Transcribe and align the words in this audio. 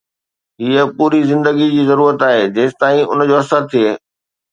ھيءَ 0.61 0.83
پوري 0.97 1.19
زندگي 1.31 1.67
جي 1.73 1.83
ضرورت 1.89 2.19
آھي 2.29 2.41
جيستائين 2.55 3.05
ان 3.11 3.19
جو 3.29 3.35
اثر 3.41 3.61
ٿئي 3.71 3.87